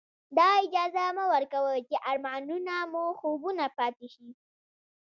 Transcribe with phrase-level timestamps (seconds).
[0.37, 4.29] دا اجازه مه ورکوئ چې ارمانونه مو خوبونه پاتې شي.